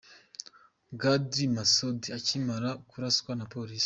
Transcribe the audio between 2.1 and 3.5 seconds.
akimara kuraswa na